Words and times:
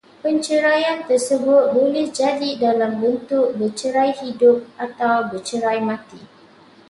Perceraian 0.25 0.99
tersebut 1.09 1.63
boleh 1.77 2.05
jadi 2.19 2.51
dalam 2.65 2.91
bentuk 3.05 3.47
bercerai 3.59 4.11
hidup 4.21 4.57
atau 4.85 5.15
bercerai 5.31 5.77
mati 5.89 6.17